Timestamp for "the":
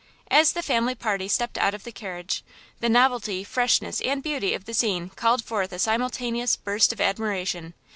0.53-0.63, 1.83-1.91, 2.79-2.89, 4.65-4.73